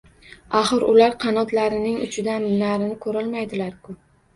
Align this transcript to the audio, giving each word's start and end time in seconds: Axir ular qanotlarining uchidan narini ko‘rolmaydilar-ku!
Axir 0.59 0.85
ular 0.93 1.13
qanotlarining 1.27 2.03
uchidan 2.09 2.51
narini 2.67 3.01
ko‘rolmaydilar-ku! 3.09 4.03